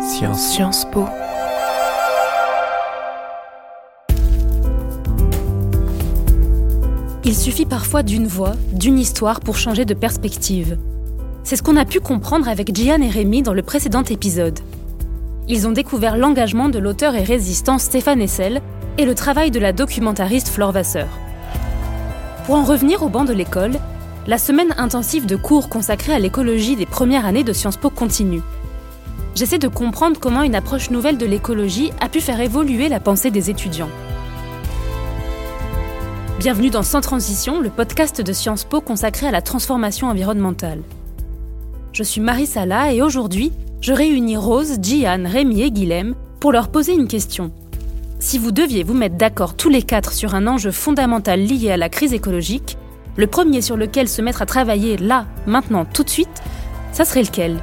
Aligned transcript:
Sciences. 0.00 0.40
Sciences 0.40 0.86
Po. 0.92 1.04
Il 7.22 7.36
suffit 7.36 7.66
parfois 7.66 8.02
d'une 8.02 8.26
voix, 8.26 8.54
d'une 8.72 8.98
histoire 8.98 9.40
pour 9.40 9.58
changer 9.58 9.84
de 9.84 9.92
perspective. 9.92 10.78
C'est 11.44 11.56
ce 11.56 11.62
qu'on 11.62 11.76
a 11.76 11.84
pu 11.84 12.00
comprendre 12.00 12.48
avec 12.48 12.74
Gian 12.74 13.02
et 13.02 13.10
Rémi 13.10 13.42
dans 13.42 13.52
le 13.52 13.62
précédent 13.62 14.02
épisode. 14.04 14.58
Ils 15.48 15.66
ont 15.68 15.72
découvert 15.72 16.16
l'engagement 16.16 16.70
de 16.70 16.78
l'auteur 16.78 17.14
et 17.14 17.22
résistant 17.22 17.76
Stéphane 17.76 18.22
Essel 18.22 18.62
et 18.96 19.04
le 19.04 19.14
travail 19.14 19.50
de 19.50 19.60
la 19.60 19.74
documentariste 19.74 20.48
Flore 20.48 20.72
Vasseur. 20.72 21.08
Pour 22.46 22.54
en 22.54 22.64
revenir 22.64 23.02
au 23.02 23.10
banc 23.10 23.24
de 23.24 23.34
l'école, 23.34 23.72
la 24.26 24.38
semaine 24.38 24.74
intensive 24.78 25.26
de 25.26 25.36
cours 25.36 25.68
consacrée 25.68 26.14
à 26.14 26.18
l'écologie 26.18 26.76
des 26.76 26.86
premières 26.86 27.26
années 27.26 27.44
de 27.44 27.52
Sciences 27.52 27.76
Po 27.76 27.90
continue. 27.90 28.40
J'essaie 29.34 29.58
de 29.58 29.68
comprendre 29.68 30.18
comment 30.18 30.42
une 30.42 30.56
approche 30.56 30.90
nouvelle 30.90 31.16
de 31.16 31.24
l'écologie 31.24 31.92
a 32.00 32.08
pu 32.08 32.20
faire 32.20 32.40
évoluer 32.40 32.88
la 32.88 33.00
pensée 33.00 33.30
des 33.30 33.48
étudiants. 33.48 33.88
Bienvenue 36.40 36.70
dans 36.70 36.82
Sans 36.82 37.00
Transition, 37.00 37.60
le 37.60 37.70
podcast 37.70 38.20
de 38.20 38.32
Sciences 38.32 38.64
Po 38.64 38.80
consacré 38.80 39.28
à 39.28 39.30
la 39.30 39.40
transformation 39.40 40.08
environnementale. 40.08 40.82
Je 41.92 42.02
suis 42.02 42.20
Marie 42.20 42.46
Sala 42.46 42.92
et 42.92 43.02
aujourd'hui, 43.02 43.52
je 43.80 43.92
réunis 43.92 44.36
Rose, 44.36 44.78
Gian, 44.82 45.24
Rémi 45.26 45.62
et 45.62 45.70
Guilhem 45.70 46.14
pour 46.40 46.50
leur 46.50 46.68
poser 46.68 46.94
une 46.94 47.08
question. 47.08 47.52
Si 48.18 48.36
vous 48.36 48.50
deviez 48.50 48.82
vous 48.82 48.94
mettre 48.94 49.16
d'accord 49.16 49.54
tous 49.54 49.68
les 49.68 49.82
quatre 49.82 50.12
sur 50.12 50.34
un 50.34 50.46
enjeu 50.46 50.72
fondamental 50.72 51.40
lié 51.40 51.70
à 51.70 51.76
la 51.76 51.88
crise 51.88 52.12
écologique, 52.12 52.76
le 53.16 53.26
premier 53.26 53.62
sur 53.62 53.76
lequel 53.76 54.08
se 54.08 54.22
mettre 54.22 54.42
à 54.42 54.46
travailler 54.46 54.96
là, 54.96 55.26
maintenant, 55.46 55.84
tout 55.84 56.02
de 56.02 56.10
suite, 56.10 56.42
ça 56.92 57.04
serait 57.04 57.22
lequel? 57.22 57.60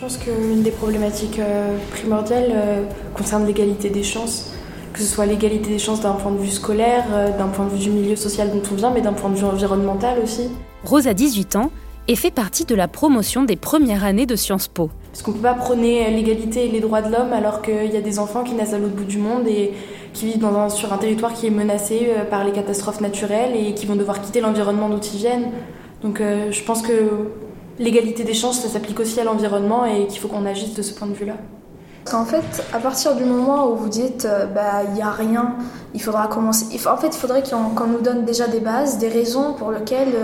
Je 0.00 0.06
pense 0.06 0.16
qu'une 0.16 0.62
des 0.62 0.70
problématiques 0.70 1.38
euh, 1.40 1.76
primordiales 1.90 2.52
euh, 2.54 2.84
concerne 3.14 3.44
l'égalité 3.44 3.90
des 3.90 4.02
chances, 4.02 4.50
que 4.94 4.98
ce 4.98 5.04
soit 5.04 5.26
l'égalité 5.26 5.68
des 5.68 5.78
chances 5.78 6.00
d'un 6.00 6.14
point 6.14 6.32
de 6.32 6.38
vue 6.38 6.48
scolaire, 6.48 7.04
euh, 7.12 7.36
d'un 7.36 7.48
point 7.48 7.66
de 7.66 7.72
vue 7.72 7.80
du 7.80 7.90
milieu 7.90 8.16
social 8.16 8.50
dont 8.50 8.62
on 8.72 8.76
vient, 8.76 8.90
mais 8.90 9.02
d'un 9.02 9.12
point 9.12 9.28
de 9.28 9.36
vue 9.36 9.44
environnemental 9.44 10.18
aussi. 10.24 10.48
Rose 10.84 11.06
a 11.06 11.12
18 11.12 11.56
ans 11.56 11.70
et 12.08 12.16
fait 12.16 12.30
partie 12.30 12.64
de 12.64 12.74
la 12.74 12.88
promotion 12.88 13.42
des 13.42 13.56
premières 13.56 14.02
années 14.02 14.24
de 14.24 14.36
Sciences 14.36 14.68
Po. 14.68 14.88
Parce 15.12 15.20
qu'on 15.20 15.32
ne 15.32 15.36
peut 15.36 15.42
pas 15.42 15.52
prôner 15.52 16.10
l'égalité 16.10 16.64
et 16.64 16.70
les 16.70 16.80
droits 16.80 17.02
de 17.02 17.12
l'homme 17.12 17.34
alors 17.34 17.60
qu'il 17.60 17.92
y 17.92 17.96
a 17.98 18.00
des 18.00 18.18
enfants 18.18 18.42
qui 18.42 18.54
naissent 18.54 18.72
à 18.72 18.78
l'autre 18.78 18.94
bout 18.94 19.04
du 19.04 19.18
monde 19.18 19.46
et 19.48 19.74
qui 20.14 20.24
vivent 20.24 20.38
dans 20.38 20.56
un, 20.56 20.70
sur 20.70 20.94
un 20.94 20.96
territoire 20.96 21.34
qui 21.34 21.46
est 21.46 21.50
menacé 21.50 22.08
par 22.30 22.44
les 22.44 22.52
catastrophes 22.52 23.02
naturelles 23.02 23.52
et 23.54 23.74
qui 23.74 23.84
vont 23.84 23.96
devoir 23.96 24.22
quitter 24.22 24.40
l'environnement 24.40 24.88
d'où 24.88 24.98
ils 25.12 25.18
viennent. 25.18 25.50
Donc 26.02 26.20
euh, 26.20 26.50
je 26.50 26.62
pense 26.62 26.82
que 26.82 26.92
l'égalité 27.80 28.22
des 28.22 28.34
chances, 28.34 28.60
ça 28.60 28.68
s'applique 28.68 29.00
aussi 29.00 29.18
à 29.18 29.24
l'environnement 29.24 29.84
et 29.84 30.06
qu'il 30.06 30.20
faut 30.20 30.28
qu'on 30.28 30.46
agisse 30.46 30.74
de 30.74 30.82
ce 30.82 30.94
point 30.94 31.08
de 31.08 31.14
vue-là. 31.14 31.34
Parce 32.04 32.16
qu'en 32.16 32.24
fait, 32.24 32.64
à 32.72 32.78
partir 32.78 33.16
du 33.16 33.24
moment 33.24 33.68
où 33.68 33.76
vous 33.76 33.88
dites 33.88 34.24
euh, 34.24 34.46
bah 34.46 34.84
il 34.86 34.94
n'y 34.94 35.02
a 35.02 35.10
rien, 35.10 35.56
il 35.94 36.00
faudra 36.00 36.28
commencer. 36.28 36.66
en 36.86 36.96
fait, 36.96 37.08
il 37.08 37.18
faudrait 37.18 37.42
qu'on 37.42 37.86
nous 37.88 38.00
donne 38.00 38.24
déjà 38.24 38.46
des 38.46 38.60
bases, 38.60 38.98
des 38.98 39.08
raisons 39.08 39.54
pour 39.54 39.72
lesquelles 39.72 40.14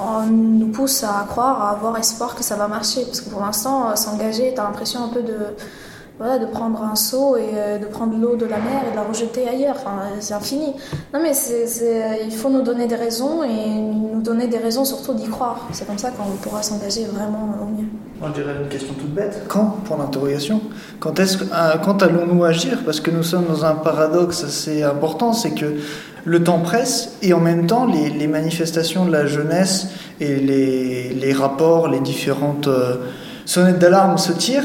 on 0.00 0.26
nous 0.26 0.68
pousse 0.68 1.02
à 1.02 1.26
croire, 1.28 1.62
à 1.62 1.70
avoir 1.72 1.98
espoir 1.98 2.36
que 2.36 2.44
ça 2.44 2.54
va 2.54 2.68
marcher. 2.68 3.04
Parce 3.04 3.20
que 3.20 3.28
pour 3.28 3.40
l'instant, 3.40 3.94
s'engager, 3.96 4.52
tu 4.54 4.60
as 4.60 4.64
l'impression 4.64 5.04
un 5.04 5.08
peu 5.08 5.22
de 5.22 5.36
voilà, 6.18 6.38
de 6.38 6.46
prendre 6.46 6.80
un 6.82 6.94
seau 6.94 7.36
et 7.36 7.50
euh, 7.54 7.78
de 7.78 7.86
prendre 7.86 8.16
l'eau 8.16 8.36
de 8.36 8.46
la 8.46 8.58
mer 8.58 8.82
et 8.86 8.90
de 8.92 8.96
la 8.96 9.02
rejeter 9.02 9.48
ailleurs. 9.48 9.74
Enfin, 9.78 10.02
c'est 10.20 10.34
infini. 10.34 10.72
Non, 11.12 11.20
mais 11.20 11.32
il 12.24 12.32
faut 12.32 12.50
nous 12.50 12.62
donner 12.62 12.86
des 12.86 12.94
raisons 12.94 13.42
et 13.42 13.80
nous 13.80 14.20
donner 14.20 14.46
des 14.46 14.58
raisons 14.58 14.84
surtout 14.84 15.14
d'y 15.14 15.28
croire. 15.28 15.66
C'est 15.72 15.86
comme 15.86 15.98
ça 15.98 16.10
qu'on 16.10 16.36
pourra 16.36 16.62
s'engager 16.62 17.06
vraiment 17.06 17.48
au 17.60 17.66
mieux. 17.66 17.88
On 18.22 18.30
dirait 18.30 18.54
une 18.62 18.68
question 18.68 18.94
toute 18.94 19.12
bête. 19.12 19.42
Quand 19.48 19.76
Pour 19.84 19.96
l'interrogation. 19.98 20.60
Quand, 21.00 21.18
est-ce, 21.18 21.38
euh, 21.38 21.76
quand 21.84 22.02
allons-nous 22.02 22.44
agir? 22.44 22.78
Parce 22.84 23.00
que 23.00 23.10
nous 23.10 23.24
sommes 23.24 23.46
dans 23.46 23.64
un 23.64 23.74
paradoxe 23.74 24.44
assez 24.44 24.84
important, 24.84 25.32
c'est 25.32 25.50
que 25.50 25.80
le 26.24 26.42
temps 26.42 26.60
presse 26.60 27.16
et 27.22 27.34
en 27.34 27.40
même 27.40 27.66
temps 27.66 27.86
les, 27.86 28.08
les 28.08 28.28
manifestations 28.28 29.04
de 29.04 29.10
la 29.10 29.26
jeunesse 29.26 29.88
et 30.20 30.36
les, 30.36 31.10
les 31.10 31.32
rapports, 31.32 31.88
les 31.88 32.00
différentes 32.00 32.68
euh, 32.68 32.96
sonnettes 33.44 33.78
d'alarme 33.80 34.16
se 34.16 34.32
tirent 34.32 34.64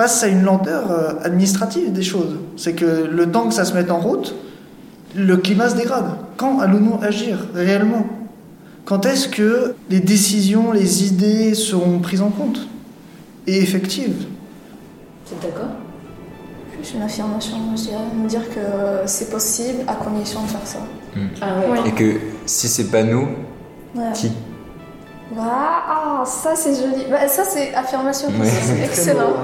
face 0.00 0.22
à 0.22 0.28
une 0.28 0.44
lenteur 0.44 0.90
euh, 0.90 1.12
administrative 1.24 1.92
des 1.92 2.02
choses. 2.02 2.38
C'est 2.56 2.72
que 2.72 2.86
le 2.86 3.30
temps 3.30 3.48
que 3.48 3.52
ça 3.52 3.66
se 3.66 3.74
mette 3.74 3.90
en 3.90 4.00
route, 4.00 4.34
le 5.14 5.36
climat 5.36 5.68
se 5.68 5.76
dégrade. 5.76 6.12
Quand 6.38 6.58
allons-nous 6.60 6.98
agir 7.02 7.36
réellement? 7.54 8.06
Quand 8.86 9.04
est-ce 9.04 9.28
que 9.28 9.74
les 9.90 10.00
décisions, 10.00 10.72
les 10.72 11.06
idées 11.06 11.54
seront 11.54 11.98
prises 11.98 12.22
en 12.22 12.30
compte 12.30 12.66
et 13.46 13.58
effectives? 13.58 14.24
Vous 15.26 15.34
êtes 15.34 15.42
d'accord? 15.42 15.68
Juste 16.78 16.94
une 16.94 17.02
affirmation, 17.02 17.58
je 17.76 17.82
dirais, 17.82 17.98
me 18.22 18.26
dire 18.26 18.48
que 18.48 18.64
c'est 19.04 19.28
possible 19.30 19.80
à 19.86 19.96
condition 19.96 20.40
de 20.44 20.48
faire 20.48 20.64
ça. 20.64 20.78
Hmm. 21.14 21.26
Ah 21.42 21.86
et 21.86 21.92
que 21.92 22.20
si 22.46 22.68
c'est 22.68 22.90
pas 22.90 23.02
nous, 23.02 23.28
qui? 24.14 24.32
Ah, 25.38 26.24
ça 26.24 26.56
c'est 26.56 26.74
joli. 26.74 27.04
Bah, 27.10 27.28
ça 27.28 27.44
c'est 27.44 27.74
affirmation, 27.74 28.28
c'est 28.42 28.82
excellent. 28.82 29.34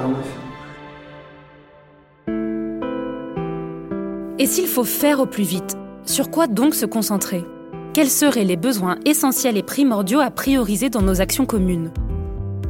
Et 4.38 4.44
s'il 4.44 4.66
faut 4.66 4.84
faire 4.84 5.20
au 5.20 5.26
plus 5.26 5.44
vite, 5.44 5.78
sur 6.04 6.30
quoi 6.30 6.46
donc 6.46 6.74
se 6.74 6.84
concentrer? 6.84 7.42
Quels 7.94 8.10
seraient 8.10 8.44
les 8.44 8.58
besoins 8.58 8.98
essentiels 9.06 9.56
et 9.56 9.62
primordiaux 9.62 10.20
à 10.20 10.30
prioriser 10.30 10.90
dans 10.90 11.00
nos 11.00 11.22
actions 11.22 11.46
communes? 11.46 11.90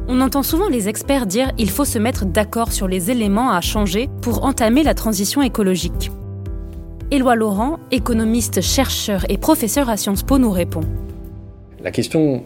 On 0.07 0.21
entend 0.21 0.43
souvent 0.43 0.69
les 0.69 0.87
experts 0.87 1.25
dire 1.25 1.51
il 1.57 1.69
faut 1.69 1.83
se 1.83 1.99
mettre 1.99 2.25
d'accord 2.25 2.71
sur 2.71 2.87
les 2.87 3.11
éléments 3.11 3.51
à 3.51 3.59
changer 3.59 4.07
pour 4.21 4.45
entamer 4.45 4.81
la 4.83 4.93
transition 4.93 5.41
écologique. 5.41 6.09
Éloi 7.11 7.35
Laurent, 7.35 7.79
économiste, 7.91 8.61
chercheur 8.61 9.25
et 9.27 9.37
professeur 9.37 9.89
à 9.89 9.97
Sciences 9.97 10.23
Po, 10.23 10.37
nous 10.37 10.51
répond. 10.51 10.85
La 11.83 11.91
question 11.91 12.43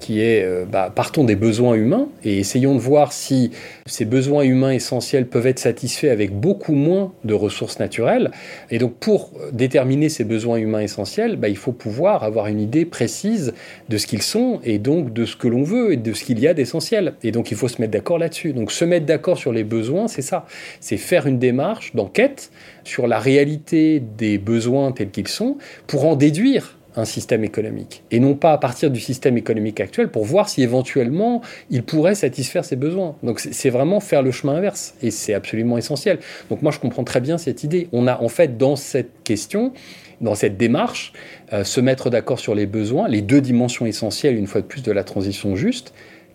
qui 0.00 0.20
est 0.20 0.44
euh, 0.44 0.64
bah, 0.70 0.92
partons 0.94 1.24
des 1.24 1.36
besoins 1.36 1.74
humains 1.74 2.08
et 2.24 2.38
essayons 2.38 2.74
de 2.74 2.80
voir 2.80 3.12
si 3.12 3.50
ces 3.86 4.04
besoins 4.04 4.42
humains 4.42 4.72
essentiels 4.72 5.26
peuvent 5.26 5.46
être 5.46 5.58
satisfaits 5.58 6.08
avec 6.08 6.32
beaucoup 6.32 6.74
moins 6.74 7.12
de 7.24 7.34
ressources 7.34 7.78
naturelles. 7.78 8.30
Et 8.70 8.78
donc 8.78 8.94
pour 8.94 9.30
déterminer 9.52 10.08
ces 10.08 10.24
besoins 10.24 10.56
humains 10.56 10.80
essentiels, 10.80 11.36
bah, 11.36 11.48
il 11.48 11.56
faut 11.56 11.72
pouvoir 11.72 12.24
avoir 12.24 12.46
une 12.46 12.60
idée 12.60 12.84
précise 12.84 13.54
de 13.88 13.98
ce 13.98 14.06
qu'ils 14.06 14.22
sont 14.22 14.60
et 14.64 14.78
donc 14.78 15.12
de 15.12 15.24
ce 15.24 15.36
que 15.36 15.48
l'on 15.48 15.62
veut 15.62 15.92
et 15.92 15.96
de 15.96 16.12
ce 16.12 16.24
qu'il 16.24 16.38
y 16.40 16.48
a 16.48 16.54
d'essentiel. 16.54 17.14
Et 17.22 17.32
donc 17.32 17.50
il 17.50 17.56
faut 17.56 17.68
se 17.68 17.80
mettre 17.80 17.92
d'accord 17.92 18.18
là-dessus. 18.18 18.52
Donc 18.52 18.72
se 18.72 18.84
mettre 18.84 19.06
d'accord 19.06 19.38
sur 19.38 19.52
les 19.52 19.64
besoins, 19.64 20.08
c'est 20.08 20.22
ça. 20.22 20.46
C'est 20.80 20.96
faire 20.96 21.26
une 21.26 21.38
démarche 21.38 21.94
d'enquête 21.94 22.50
sur 22.84 23.06
la 23.06 23.18
réalité 23.18 24.00
des 24.00 24.38
besoins 24.38 24.92
tels 24.92 25.10
qu'ils 25.10 25.28
sont 25.28 25.56
pour 25.86 26.06
en 26.06 26.16
déduire 26.16 26.76
un 26.96 27.04
système 27.04 27.44
économique, 27.44 28.02
et 28.10 28.20
non 28.20 28.34
pas 28.34 28.52
à 28.52 28.58
partir 28.58 28.90
du 28.90 29.00
système 29.00 29.36
économique 29.36 29.80
actuel 29.80 30.08
pour 30.08 30.24
voir 30.24 30.48
si 30.48 30.62
éventuellement 30.62 31.42
il 31.70 31.82
pourrait 31.82 32.14
satisfaire 32.14 32.64
ses 32.64 32.76
besoins. 32.76 33.16
Donc 33.22 33.40
c'est 33.40 33.70
vraiment 33.70 34.00
faire 34.00 34.22
le 34.22 34.30
chemin 34.30 34.54
inverse, 34.54 34.94
et 35.02 35.10
c'est 35.10 35.34
absolument 35.34 35.78
essentiel. 35.78 36.18
Donc 36.50 36.62
moi 36.62 36.72
je 36.72 36.78
comprends 36.78 37.04
très 37.04 37.20
bien 37.20 37.38
cette 37.38 37.64
idée. 37.64 37.88
On 37.92 38.06
a 38.06 38.20
en 38.20 38.28
fait 38.28 38.56
dans 38.56 38.76
cette 38.76 39.22
question, 39.24 39.72
dans 40.20 40.34
cette 40.34 40.56
démarche, 40.56 41.12
euh, 41.52 41.64
se 41.64 41.80
mettre 41.80 42.10
d'accord 42.10 42.38
sur 42.38 42.54
les 42.54 42.66
besoins, 42.66 43.08
les 43.08 43.22
deux 43.22 43.40
dimensions 43.40 43.86
essentielles 43.86 44.36
une 44.36 44.46
fois 44.46 44.60
de 44.60 44.66
plus 44.66 44.82
de 44.82 44.92
la 44.92 45.04
transition 45.04 45.56
juste, 45.56 45.92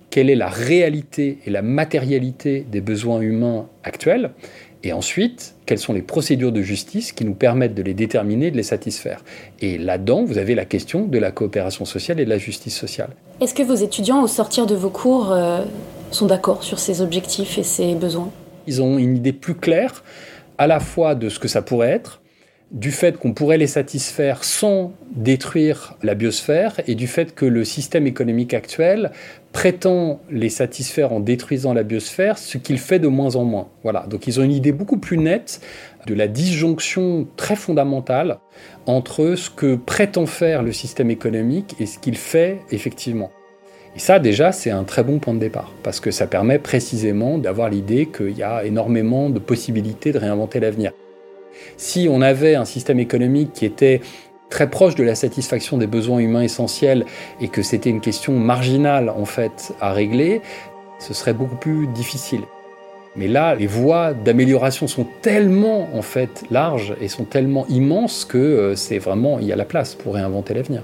quelle 0.10 0.30
est 0.30 0.36
la 0.36 0.50
réalité 0.50 1.38
et 1.46 1.50
la 1.50 1.62
matérialité 1.62 2.66
des 2.70 2.82
besoins 2.82 3.22
humains 3.22 3.68
actuels, 3.84 4.32
et 4.84 4.94
ensuite, 4.94 5.56
quelles 5.66 5.80
sont 5.80 5.92
les 5.92 6.02
procédures 6.02 6.54
de 6.54 6.62
justice 6.62 7.12
qui 7.12 7.26
nous 7.26 7.34
permettent 7.34 7.76
de 7.76 7.82
les 7.82 7.94
déterminer, 7.94 8.50
de 8.50 8.56
les 8.56 8.64
satisfaire? 8.64 9.24
Et 9.60 9.78
là-dedans, 9.78 10.24
vous 10.24 10.38
avez 10.38 10.56
la 10.56 10.64
question 10.66 11.06
de 11.06 11.18
la 11.18 11.32
coopération 11.32 11.84
sociale 11.84 12.20
et 12.20 12.26
de 12.26 12.30
la 12.30 12.38
justice 12.38 12.78
sociale. 12.78 13.10
Est-ce 13.42 13.54
que 13.54 13.64
vos 13.64 13.76
étudiants, 13.76 14.24
au 14.24 14.28
sortir 14.28 14.66
de 14.66 14.76
vos 14.76 14.90
cours, 14.90 15.32
euh, 15.32 15.64
sont 16.12 16.28
d'accord 16.28 16.64
sur 16.64 16.80
ces 16.80 17.02
objectifs 17.02 17.58
et 17.58 17.64
ces 17.64 17.94
besoins? 17.96 18.32
Ils 18.68 18.82
ont 18.82 18.98
une 18.98 19.18
idée 19.18 19.34
plus 19.34 19.56
claire 19.56 20.04
à 20.58 20.68
la 20.68 20.80
fois 20.80 21.14
de 21.14 21.28
ce 21.28 21.40
que 21.40 21.48
ça 21.50 21.62
pourrait 21.62 21.90
être, 21.90 22.22
du 22.72 22.92
fait 22.92 23.18
qu'on 23.18 23.34
pourrait 23.34 23.58
les 23.58 23.68
satisfaire 23.68 24.44
sans 24.44 24.94
détruire 25.16 25.96
la 26.04 26.14
biosphère 26.14 26.80
et 26.88 26.94
du 26.94 27.08
fait 27.08 27.34
que 27.34 27.46
le 27.46 27.66
système 27.66 28.06
économique 28.06 28.54
actuel 28.54 29.12
prétend 29.52 30.20
les 30.30 30.50
satisfaire 30.50 31.12
en 31.12 31.20
détruisant 31.20 31.74
la 31.74 31.82
biosphère, 31.82 32.38
ce 32.38 32.60
qu'il 32.60 32.78
fait 32.78 33.00
de 33.00 33.08
moins 33.08 33.36
en 33.36 33.44
moins. 33.44 33.70
Voilà, 33.82 34.06
donc 34.08 34.28
ils 34.28 34.40
ont 34.40 34.44
une 34.44 34.52
idée 34.52 34.72
beaucoup 34.72 34.98
plus 34.98 35.18
nette 35.18 35.62
de 36.06 36.14
la 36.14 36.28
disjonction 36.28 37.28
très 37.38 37.56
fondamentale 37.56 38.38
entre 38.86 39.34
ce 39.36 39.50
que 39.50 39.76
prétend 39.76 40.28
faire 40.28 40.62
le 40.62 40.72
système 40.72 41.10
économique 41.10 41.76
et 41.80 41.88
ce 41.88 41.98
qu'il 41.98 42.18
fait 42.18 42.60
effectivement. 42.72 43.32
Et 43.96 44.00
ça, 44.00 44.20
déjà, 44.20 44.52
c'est 44.52 44.70
un 44.70 44.84
très 44.84 45.04
bon 45.04 45.18
point 45.18 45.34
de 45.34 45.40
départ, 45.40 45.74
parce 45.82 46.00
que 46.00 46.12
ça 46.12 46.28
permet 46.28 46.60
précisément 46.60 47.40
d'avoir 47.40 47.70
l'idée 47.70 48.06
qu'il 48.06 48.38
y 48.38 48.44
a 48.44 48.64
énormément 48.64 49.32
de 49.32 49.40
possibilités 49.40 50.12
de 50.12 50.20
réinventer 50.20 50.60
l'avenir. 50.60 50.92
Si 51.78 52.08
on 52.10 52.22
avait 52.22 52.56
un 52.56 52.66
système 52.66 53.00
économique 53.00 53.54
qui 53.54 53.66
était 53.66 54.02
très 54.50 54.70
proche 54.70 54.96
de 54.96 55.04
la 55.04 55.16
satisfaction 55.16 55.78
des 55.78 55.88
besoins 55.88 56.20
humains 56.20 56.42
essentiels 56.42 57.06
et 57.40 57.48
que 57.48 57.62
c'était 57.62 57.90
une 57.90 58.02
question 58.02 58.34
marginale 58.34 59.10
en 59.10 59.26
fait 59.26 59.74
à 59.80 59.94
régler, 59.94 60.42
ce 61.00 61.14
serait 61.14 61.34
beaucoup 61.34 61.56
plus 61.56 61.88
difficile. 61.88 62.42
Mais 63.16 63.28
là, 63.28 63.56
les 63.56 63.68
voies 63.68 64.14
d'amélioration 64.14 64.88
sont 64.88 65.06
tellement 65.22 65.90
en 65.96 66.02
fait 66.02 66.46
larges 66.52 66.96
et 67.02 67.08
sont 67.08 67.26
tellement 67.26 67.66
immenses 67.68 68.24
que 68.24 68.38
euh, 68.38 68.76
c'est 68.76 69.00
vraiment 69.00 69.40
il 69.40 69.48
y 69.48 69.54
a 69.54 69.56
la 69.56 69.66
place 69.66 69.96
pour 69.96 70.14
réinventer 70.14 70.54
l'avenir. 70.54 70.84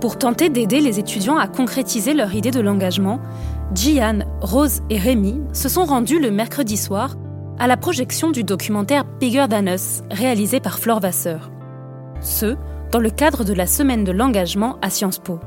Pour 0.00 0.18
tenter 0.18 0.48
d'aider 0.50 0.80
les 0.80 0.98
étudiants 0.98 1.36
à 1.36 1.48
concrétiser 1.48 2.14
leur 2.14 2.34
idée 2.34 2.50
de 2.50 2.60
l'engagement, 2.60 3.18
Gian, 3.74 4.20
Rose 4.40 4.82
et 4.90 4.98
Rémi 4.98 5.40
se 5.52 5.68
sont 5.68 5.84
rendus 5.84 6.20
le 6.20 6.30
mercredi 6.30 6.76
soir 6.76 7.16
à 7.58 7.66
la 7.66 7.76
projection 7.76 8.30
du 8.30 8.44
documentaire 8.44 9.04
Bigger 9.18 9.46
Than 9.50 9.64
réalisé 10.10 10.60
par 10.60 10.78
Flore 10.78 11.00
Vasseur. 11.00 11.50
Ce, 12.20 12.56
dans 12.92 13.00
le 13.00 13.10
cadre 13.10 13.42
de 13.42 13.52
la 13.52 13.66
semaine 13.66 14.04
de 14.04 14.12
l'engagement 14.12 14.76
à 14.82 14.90
Sciences 14.90 15.18
Po. 15.18 15.40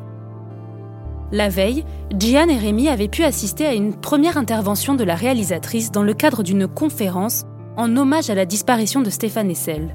La 1.31 1.47
veille, 1.47 1.85
Gian 2.19 2.49
et 2.49 2.57
Rémi 2.57 2.89
avaient 2.89 3.07
pu 3.07 3.23
assister 3.23 3.65
à 3.65 3.73
une 3.73 3.93
première 3.93 4.37
intervention 4.37 4.95
de 4.95 5.03
la 5.03 5.15
réalisatrice 5.15 5.91
dans 5.91 6.03
le 6.03 6.13
cadre 6.13 6.43
d'une 6.43 6.67
conférence 6.67 7.45
en 7.77 7.95
hommage 7.95 8.29
à 8.29 8.35
la 8.35 8.45
disparition 8.45 9.01
de 9.01 9.09
Stéphane 9.09 9.51
Essel. 9.51 9.93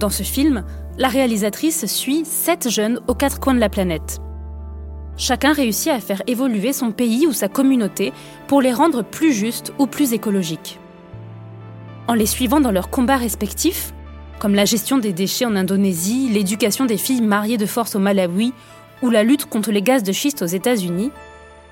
Dans 0.00 0.10
ce 0.10 0.24
film, 0.24 0.64
la 0.98 1.08
réalisatrice 1.08 1.86
suit 1.86 2.24
sept 2.24 2.68
jeunes 2.68 3.00
aux 3.06 3.14
quatre 3.14 3.38
coins 3.38 3.54
de 3.54 3.60
la 3.60 3.68
planète. 3.68 4.20
Chacun 5.16 5.52
réussit 5.52 5.92
à 5.92 6.00
faire 6.00 6.22
évoluer 6.26 6.72
son 6.72 6.90
pays 6.90 7.26
ou 7.26 7.32
sa 7.32 7.48
communauté 7.48 8.12
pour 8.46 8.60
les 8.60 8.72
rendre 8.72 9.02
plus 9.02 9.32
justes 9.32 9.72
ou 9.78 9.86
plus 9.86 10.12
écologiques. 10.12 10.80
En 12.08 12.14
les 12.14 12.26
suivant 12.26 12.60
dans 12.60 12.72
leurs 12.72 12.90
combats 12.90 13.16
respectifs, 13.16 13.92
comme 14.40 14.54
la 14.54 14.64
gestion 14.64 14.98
des 14.98 15.12
déchets 15.12 15.46
en 15.46 15.56
Indonésie, 15.56 16.28
l'éducation 16.30 16.84
des 16.84 16.98
filles 16.98 17.22
mariées 17.22 17.56
de 17.56 17.66
force 17.66 17.94
au 17.94 17.98
Malawi 18.00 18.52
ou 19.02 19.10
la 19.10 19.22
lutte 19.22 19.46
contre 19.46 19.70
les 19.70 19.82
gaz 19.82 20.02
de 20.02 20.12
schiste 20.12 20.42
aux 20.42 20.46
États-Unis, 20.46 21.12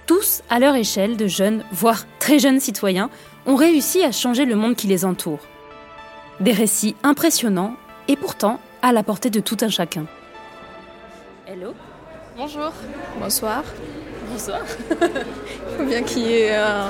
tous, 0.06 0.42
à 0.48 0.58
leur 0.58 0.74
échelle 0.74 1.16
de 1.16 1.26
jeunes, 1.26 1.64
voire 1.72 2.04
très 2.18 2.38
jeunes 2.38 2.60
citoyens, 2.60 3.10
ont 3.46 3.56
réussi 3.56 4.02
à 4.02 4.12
changer 4.12 4.44
le 4.44 4.56
monde 4.56 4.76
qui 4.76 4.86
les 4.86 5.04
entoure. 5.04 5.40
Des 6.40 6.52
récits 6.52 6.96
impressionnants 7.02 7.74
et 8.08 8.16
pourtant 8.16 8.60
à 8.82 8.92
la 8.92 9.02
portée 9.02 9.30
de 9.30 9.40
tout 9.40 9.56
un 9.60 9.68
chacun. 9.68 10.06
Hello? 11.46 11.74
Bonjour. 12.44 12.72
Bonsoir. 13.20 13.62
Bonsoir. 14.32 14.62
Il 14.90 14.96
faut 15.78 15.84
bien 15.84 16.02
qu'il 16.02 16.22
y 16.26 16.32
ait 16.40 16.48
euh, 16.50 16.86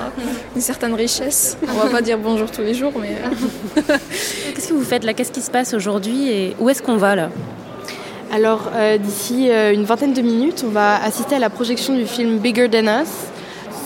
une 0.55 0.61
certaine 0.61 0.95
richesse. 0.95 1.59
On 1.69 1.73
va 1.73 1.91
pas 1.91 2.01
dire 2.01 2.17
bonjour 2.17 2.49
tous 2.49 2.61
les 2.61 2.73
jours, 2.73 2.91
mais. 2.99 3.09
euh. 3.09 3.81
Qu'est-ce 4.55 4.69
que 4.69 4.73
vous 4.73 4.83
faites 4.83 5.03
là? 5.03 5.13
Qu'est-ce 5.13 5.31
qui 5.31 5.41
se 5.41 5.51
passe 5.51 5.75
aujourd'hui 5.75 6.27
et 6.27 6.55
où 6.59 6.71
est-ce 6.71 6.81
qu'on 6.81 6.97
va 6.97 7.15
là? 7.15 7.29
Alors, 8.31 8.71
euh, 8.73 8.97
d'ici 8.97 9.51
euh, 9.51 9.75
une 9.75 9.83
vingtaine 9.83 10.13
de 10.13 10.23
minutes, 10.23 10.63
on 10.67 10.71
va 10.71 10.95
assister 11.03 11.35
à 11.35 11.39
la 11.39 11.51
projection 11.51 11.95
du 11.95 12.07
film 12.07 12.39
Bigger 12.39 12.67
Than 12.67 13.03
Us, 13.03 13.09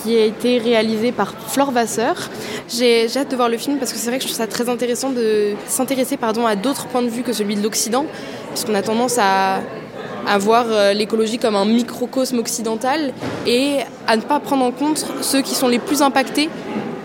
qui 0.02 0.16
a 0.16 0.24
été 0.24 0.56
réalisé 0.56 1.12
par 1.12 1.34
Flore 1.48 1.72
Vasseur. 1.72 2.30
J'ai 2.70 3.08
j'ai 3.10 3.20
hâte 3.20 3.30
de 3.30 3.36
voir 3.36 3.50
le 3.50 3.58
film 3.58 3.76
parce 3.76 3.92
que 3.92 3.98
c'est 3.98 4.08
vrai 4.08 4.16
que 4.16 4.22
je 4.22 4.28
trouve 4.28 4.38
ça 4.38 4.46
très 4.46 4.70
intéressant 4.70 5.10
de 5.10 5.52
s'intéresser 5.66 6.16
pardon, 6.16 6.46
à 6.46 6.56
d'autres 6.56 6.86
points 6.86 7.02
de 7.02 7.10
vue 7.10 7.22
que 7.22 7.34
celui 7.34 7.56
de 7.56 7.62
l'Occident, 7.62 8.06
puisqu'on 8.54 8.74
a 8.74 8.80
tendance 8.80 9.18
à, 9.20 9.60
à 10.28 10.38
voir 10.38 10.66
euh, 10.68 10.92
l'écologie 10.92 11.38
comme 11.38 11.56
un 11.56 11.64
microcosme 11.64 12.38
occidental 12.38 13.12
et 13.46 13.78
à 14.06 14.16
ne 14.16 14.22
pas 14.22 14.40
prendre 14.40 14.64
en 14.64 14.70
compte 14.70 15.06
ceux 15.22 15.40
qui 15.40 15.54
sont 15.54 15.68
les 15.68 15.78
plus 15.78 16.02
impactés 16.02 16.48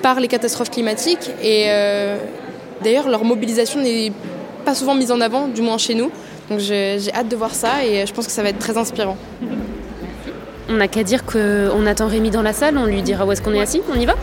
par 0.01 0.19
les 0.19 0.27
catastrophes 0.27 0.69
climatiques. 0.69 1.31
Et 1.41 1.65
euh, 1.67 2.17
d'ailleurs, 2.83 3.07
leur 3.07 3.23
mobilisation 3.23 3.81
n'est 3.81 4.11
pas 4.65 4.75
souvent 4.75 4.95
mise 4.95 5.11
en 5.11 5.21
avant, 5.21 5.47
du 5.47 5.61
moins 5.61 5.77
chez 5.77 5.95
nous. 5.95 6.11
Donc 6.49 6.59
j'ai 6.59 6.97
j'ai 6.99 7.13
hâte 7.13 7.29
de 7.29 7.35
voir 7.35 7.55
ça 7.55 7.85
et 7.85 8.05
je 8.05 8.13
pense 8.13 8.25
que 8.25 8.31
ça 8.31 8.43
va 8.43 8.49
être 8.49 8.59
très 8.59 8.77
inspirant. 8.77 9.17
On 10.69 10.73
n'a 10.73 10.87
qu'à 10.87 11.03
dire 11.03 11.25
qu'on 11.25 11.85
attend 11.85 12.07
Rémi 12.07 12.29
dans 12.29 12.41
la 12.41 12.53
salle, 12.53 12.77
on 12.77 12.85
lui 12.85 13.01
dira 13.01 13.25
où 13.25 13.31
est-ce 13.31 13.41
qu'on 13.41 13.53
est 13.53 13.61
assis, 13.61 13.81
on 13.93 13.99
y 13.99 14.05
va? 14.05 14.15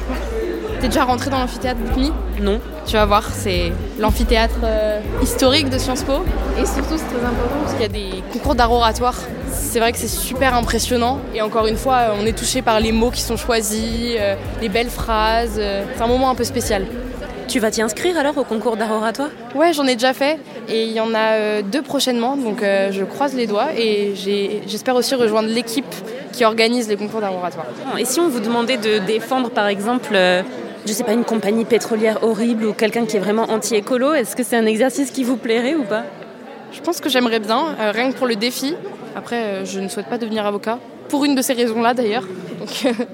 T'es 0.80 0.88
déjà 0.88 1.04
rentré 1.04 1.28
dans 1.28 1.38
l'amphithéâtre 1.38 1.78
Boukni 1.78 2.10
Non. 2.40 2.58
Tu 2.86 2.94
vas 2.94 3.04
voir, 3.04 3.24
c'est 3.32 3.70
l'amphithéâtre 3.98 4.60
euh, 4.64 5.00
historique 5.22 5.68
de 5.68 5.76
Sciences 5.76 6.02
Po. 6.04 6.24
Et 6.58 6.64
surtout, 6.64 6.96
c'est 6.96 7.04
très 7.04 7.24
important 7.26 7.56
parce 7.60 7.72
qu'il 7.74 7.82
y 7.82 7.84
a 7.84 7.88
des 7.88 8.22
concours 8.32 8.54
d'art 8.54 8.72
oratoire. 8.72 9.14
C'est 9.52 9.78
vrai 9.78 9.92
que 9.92 9.98
c'est 9.98 10.08
super 10.08 10.54
impressionnant. 10.54 11.18
Et 11.34 11.42
encore 11.42 11.66
une 11.66 11.76
fois, 11.76 12.14
on 12.18 12.24
est 12.24 12.36
touché 12.36 12.62
par 12.62 12.80
les 12.80 12.92
mots 12.92 13.10
qui 13.10 13.20
sont 13.20 13.36
choisis, 13.36 14.16
euh, 14.18 14.36
les 14.62 14.70
belles 14.70 14.88
phrases. 14.88 15.56
euh, 15.58 15.84
c'est 15.94 16.02
un 16.02 16.06
moment 16.06 16.30
un 16.30 16.34
peu 16.34 16.44
spécial. 16.44 16.86
Tu 17.46 17.58
vas 17.58 17.70
t'y 17.70 17.82
inscrire 17.82 18.16
alors 18.16 18.38
au 18.38 18.44
concours 18.44 18.76
d'art 18.76 18.92
oratoire? 18.92 19.28
Ouais, 19.54 19.72
j'en 19.74 19.86
ai 19.86 19.94
déjà 19.94 20.14
fait. 20.14 20.38
Et 20.68 20.84
il 20.84 20.92
y 20.92 21.00
en 21.00 21.12
a 21.14 21.32
euh, 21.32 21.62
deux 21.62 21.82
prochainement. 21.82 22.36
Donc 22.38 22.62
euh, 22.62 22.90
je 22.90 23.04
croise 23.04 23.34
les 23.34 23.46
doigts. 23.46 23.68
Et 23.76 24.14
j'espère 24.66 24.94
aussi 24.96 25.14
rejoindre 25.14 25.50
l'équipe 25.50 25.94
qui 26.32 26.44
organise 26.44 26.88
les 26.88 26.96
concours 26.96 27.20
d'art 27.20 27.34
oratoire. 27.34 27.66
Et 27.98 28.06
si 28.06 28.18
on 28.18 28.28
vous 28.28 28.40
demandait 28.40 28.78
de 28.78 28.98
défendre 29.00 29.50
par 29.50 29.66
exemple, 29.66 30.12
euh, 30.14 30.42
je 30.86 30.92
sais 30.92 31.04
pas, 31.04 31.12
une 31.12 31.24
compagnie 31.24 31.64
pétrolière 31.64 32.22
horrible 32.22 32.64
ou 32.66 32.72
quelqu'un 32.72 33.06
qui 33.06 33.16
est 33.16 33.20
vraiment 33.20 33.44
anti-écolo, 33.50 34.12
est-ce 34.14 34.34
que 34.36 34.42
c'est 34.42 34.56
un 34.56 34.66
exercice 34.66 35.10
qui 35.10 35.24
vous 35.24 35.36
plairait 35.36 35.74
ou 35.74 35.84
pas? 35.84 36.04
Je 36.72 36.80
pense 36.80 37.00
que 37.00 37.08
j'aimerais 37.08 37.40
bien, 37.40 37.76
euh, 37.80 37.90
rien 37.92 38.12
que 38.12 38.16
pour 38.16 38.26
le 38.26 38.36
défi. 38.36 38.74
Après, 39.16 39.42
euh, 39.42 39.64
je 39.64 39.80
ne 39.80 39.88
souhaite 39.88 40.06
pas 40.06 40.18
devenir 40.18 40.46
avocat. 40.46 40.78
Pour 41.08 41.24
une 41.24 41.34
de 41.34 41.42
ces 41.42 41.52
raisons-là 41.52 41.94
d'ailleurs. 41.94 42.24
Donc, 42.58 42.70
euh, 42.86 43.04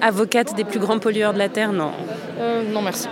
Avocate 0.00 0.54
des 0.54 0.64
plus 0.64 0.78
grands 0.78 0.98
pollueurs 0.98 1.32
de 1.32 1.38
la 1.38 1.48
Terre, 1.48 1.72
non. 1.72 1.90
euh, 2.38 2.62
non 2.72 2.82
merci. 2.82 3.08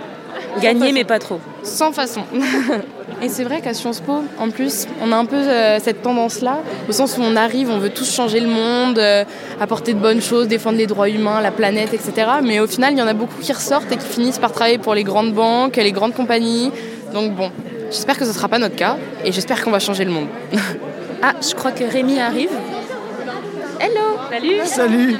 Gagner 0.61 0.91
mais 0.91 1.03
pas 1.03 1.19
trop. 1.19 1.39
Sans 1.63 1.91
façon. 1.91 2.21
Et 3.21 3.29
c'est 3.29 3.43
vrai 3.43 3.61
qu'à 3.61 3.73
Sciences 3.73 3.99
Po, 3.99 4.23
en 4.39 4.49
plus, 4.51 4.85
on 5.01 5.11
a 5.11 5.15
un 5.15 5.25
peu 5.25 5.35
euh, 5.35 5.79
cette 5.79 6.03
tendance-là, 6.03 6.59
au 6.87 6.91
sens 6.91 7.17
où 7.17 7.21
on 7.21 7.35
arrive, 7.35 7.69
on 7.71 7.79
veut 7.79 7.89
tous 7.89 8.13
changer 8.13 8.39
le 8.39 8.47
monde, 8.47 8.99
euh, 8.99 9.23
apporter 9.59 9.93
de 9.93 9.99
bonnes 9.99 10.21
choses, 10.21 10.47
défendre 10.47 10.77
les 10.77 10.85
droits 10.85 11.09
humains, 11.09 11.41
la 11.41 11.49
planète, 11.51 11.93
etc. 11.93 12.27
Mais 12.43 12.59
au 12.59 12.67
final, 12.67 12.93
il 12.93 12.99
y 12.99 13.01
en 13.01 13.07
a 13.07 13.13
beaucoup 13.13 13.39
qui 13.41 13.51
ressortent 13.51 13.91
et 13.91 13.97
qui 13.97 14.05
finissent 14.05 14.37
par 14.37 14.51
travailler 14.51 14.77
pour 14.77 14.93
les 14.93 15.03
grandes 15.03 15.33
banques, 15.33 15.77
les 15.77 15.91
grandes 15.91 16.13
compagnies. 16.13 16.71
Donc 17.11 17.33
bon, 17.33 17.51
j'espère 17.89 18.17
que 18.17 18.23
ce 18.23 18.29
ne 18.29 18.35
sera 18.35 18.47
pas 18.47 18.59
notre 18.59 18.75
cas 18.75 18.97
et 19.25 19.31
j'espère 19.31 19.63
qu'on 19.63 19.71
va 19.71 19.79
changer 19.79 20.05
le 20.05 20.11
monde. 20.11 20.27
Ah, 21.19 21.33
je 21.41 21.55
crois 21.55 21.71
que 21.71 21.83
Rémi 21.83 22.19
arrive. 22.19 22.51
Hello 23.79 24.19
Salut 24.29 24.59
Salut 24.65 25.15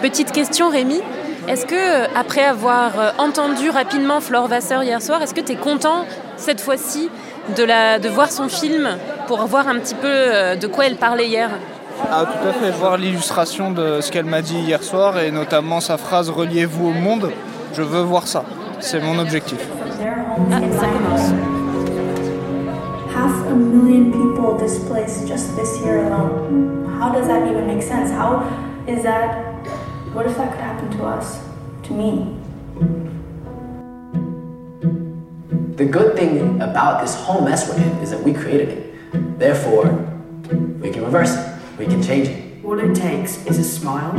Petite 0.00 0.30
question 0.30 0.68
Rémi, 0.68 1.00
est-ce 1.48 1.66
que 1.66 2.16
après 2.16 2.44
avoir 2.44 2.98
euh, 2.98 3.10
entendu 3.18 3.70
rapidement 3.70 4.20
Flore 4.20 4.48
Vasseur 4.48 4.82
hier 4.82 5.02
soir, 5.02 5.22
est-ce 5.22 5.34
que 5.34 5.40
tu 5.40 5.52
es 5.52 5.56
content 5.56 6.04
cette 6.36 6.60
fois-ci 6.60 7.10
de, 7.56 7.64
la, 7.64 7.98
de 7.98 8.08
voir 8.08 8.30
son 8.30 8.48
film 8.48 8.88
pour 9.26 9.44
voir 9.46 9.68
un 9.68 9.78
petit 9.78 9.94
peu 9.94 10.06
euh, 10.08 10.56
de 10.56 10.66
quoi 10.66 10.86
elle 10.86 10.96
parlait 10.96 11.28
hier? 11.28 11.50
Ah, 12.10 12.24
tout 12.24 12.48
à 12.48 12.52
fait. 12.52 12.70
Voir 12.70 12.96
l'illustration 12.96 13.70
de 13.70 14.00
ce 14.00 14.10
qu'elle 14.10 14.24
m'a 14.24 14.42
dit 14.42 14.58
hier 14.58 14.82
soir 14.82 15.18
et 15.18 15.30
notamment 15.30 15.80
sa 15.80 15.96
phrase 15.98 16.30
Reliez-vous 16.30 16.88
au 16.88 16.92
monde. 16.92 17.30
Je 17.74 17.82
veux 17.82 18.02
voir 18.02 18.26
ça. 18.26 18.44
C'est 18.80 19.00
mon 19.00 19.18
objectif. 19.18 19.58
Ah, 20.50 20.56
ça 20.78 20.86
commence. 20.86 21.32
half 23.14 23.46
a 23.46 23.54
million 23.54 24.10
people 24.10 24.56
displaced 24.58 25.28
just 25.28 25.54
this 25.54 25.80
year 25.82 26.06
alone. 26.06 26.86
How 26.98 27.12
does 27.12 27.26
that 27.28 27.46
even 27.48 27.66
make 27.66 27.82
sense? 27.82 28.10
How 28.10 28.42
is 28.88 29.02
that? 29.02 29.52
What 30.14 30.26
if 30.26 30.36
that 30.36 30.50
could 30.52 30.60
happen? 30.60 30.71
To 30.90 31.04
us? 31.04 31.40
To 31.84 31.92
me? 31.92 32.38
The 35.76 35.84
good 35.84 36.16
thing 36.16 36.60
about 36.60 37.00
this 37.00 37.14
whole 37.14 37.40
mess 37.40 37.68
we're 37.68 37.76
in 37.76 37.90
is 37.98 38.10
that 38.10 38.22
we 38.22 38.32
created 38.32 38.68
it. 38.68 39.38
Therefore, 39.38 39.86
we 40.80 40.90
can 40.90 41.04
reverse 41.04 41.34
it. 41.34 41.58
We 41.78 41.86
can 41.86 42.02
change 42.02 42.28
it. 42.28 42.64
All 42.64 42.78
it 42.78 42.94
takes 42.94 43.44
is 43.46 43.58
a 43.58 43.64
smile 43.64 44.14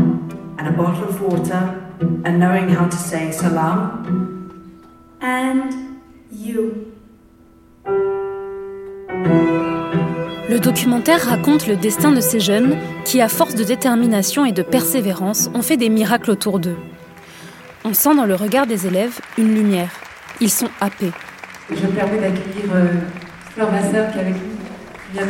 and 0.57 0.67
a 0.67 0.71
bottle 0.71 1.05
of 1.05 1.21
water 1.21 1.79
and 1.99 2.39
knowing 2.39 2.69
how 2.69 2.87
to 2.89 2.97
say 2.97 3.31
salam. 3.31 4.81
And 5.21 6.01
you. 6.31 6.93
Le 10.53 10.59
documentaire 10.59 11.19
raconte 11.29 11.65
le 11.65 11.75
destin 11.75 12.11
de 12.11 12.21
ces 12.21 12.39
jeunes 12.39 12.77
qui, 13.05 13.21
à 13.21 13.27
force 13.27 13.55
de 13.55 13.63
détermination 13.63 14.45
et 14.45 14.51
de 14.51 14.61
persévérance, 14.61 15.49
ont 15.55 15.63
fait 15.63 15.77
des 15.77 15.89
miracles 15.89 16.29
autour 16.29 16.59
d'eux. 16.59 16.77
On 17.83 17.95
sent 17.95 18.15
dans 18.15 18.25
le 18.25 18.35
regard 18.35 18.67
des 18.67 18.85
élèves 18.85 19.19
une 19.39 19.55
lumière. 19.55 19.89
Ils 20.41 20.51
sont 20.51 20.69
happés. 20.79 21.09
Je 21.71 21.87
me 21.87 21.91
permets 21.93 22.19
d'accueillir 22.19 22.69
euh, 22.71 22.85
Fleur 23.55 23.67
qui 23.71 23.95
est 23.95 24.21
avec 24.21 24.35
nous. 24.35 25.21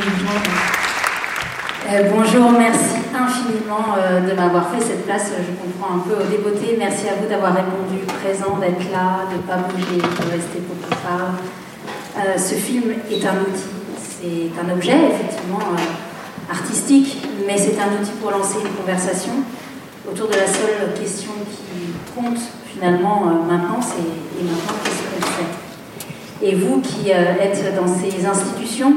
Euh, 1.90 2.10
bonjour, 2.14 2.52
merci 2.52 2.96
infiniment 3.16 3.96
euh, 3.98 4.30
de 4.30 4.36
m'avoir 4.36 4.72
fait 4.72 4.82
cette 4.82 5.06
place. 5.06 5.32
Je 5.40 5.54
comprends 5.54 5.96
un 5.96 6.00
peu 6.00 6.22
au 6.22 6.28
débeauté. 6.30 6.76
Merci 6.78 7.08
à 7.08 7.14
vous 7.22 7.30
d'avoir 7.30 7.56
répondu 7.56 8.04
présent, 8.22 8.58
d'être 8.58 8.92
là, 8.92 9.22
de 9.32 9.38
ne 9.38 9.42
pas 9.44 9.56
bouger, 9.70 10.02
de 10.02 10.32
rester 10.36 10.60
pour 10.60 10.76
qu'on 10.82 10.96
parle. 11.08 12.38
Ce 12.38 12.56
film 12.56 12.92
est 13.10 13.26
un 13.26 13.40
outil, 13.40 13.83
c'est 14.24 14.60
un 14.60 14.74
objet 14.74 14.96
effectivement 15.12 15.60
euh, 15.60 16.52
artistique, 16.52 17.18
mais 17.46 17.58
c'est 17.58 17.78
un 17.80 18.02
outil 18.02 18.12
pour 18.22 18.32
lancer 18.32 18.58
une 18.64 18.72
conversation 18.74 19.34
autour 20.10 20.28
de 20.28 20.36
la 20.36 20.48
seule 20.48 20.94
question 20.98 21.32
qui 21.50 21.94
compte 22.16 22.40
finalement 22.66 23.24
euh, 23.28 23.52
maintenant, 23.52 23.80
c'est 23.82 24.44
maintenant 24.44 24.76
qu'est-ce 24.84 25.04
qu'on 25.04 25.28
fait? 25.28 26.46
Et 26.46 26.56
vous 26.56 26.80
qui 26.82 27.12
euh, 27.12 27.42
êtes 27.42 27.76
dans 27.76 27.88
ces 27.88 28.26
institutions, 28.26 28.96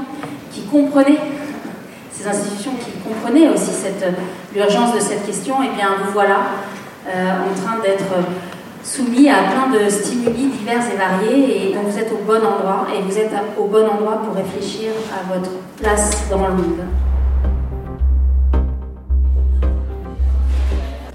qui 0.53 0.63
comprenez 0.63 1.19
ces 2.13 2.29
institutions 2.29 2.73
qui 2.73 2.93
comprenaient 3.09 3.49
aussi 3.49 3.73
l'urgence 4.55 4.95
de 4.95 5.01
cette 5.01 5.27
question, 5.27 5.63
et 5.63 5.69
eh 5.73 5.77
bien 5.77 5.89
vous 6.05 6.13
voilà 6.13 6.39
en 7.09 7.55
train 7.55 7.79
d'être 7.81 8.03
soumis 8.87 9.29
à 9.29 9.43
plein 9.43 9.77
de 9.77 9.91
stimuli 9.91 10.49
divers 10.49 10.85
et 10.93 10.97
variés, 10.97 11.71
et 11.71 11.75
donc 11.75 11.89
vous 11.89 11.99
êtes 11.99 12.11
au 12.13 12.25
bon 12.25 12.37
endroit, 12.37 12.87
et 12.97 13.03
vous 13.03 13.19
êtes 13.19 13.33
au 13.59 13.65
bon 13.65 13.85
endroit 13.85 14.23
pour 14.23 14.35
réfléchir 14.35 14.91
à 15.13 15.35
votre 15.35 15.51
place 15.77 16.29
dans 16.31 16.47
le 16.47 16.55
monde. 16.55 16.81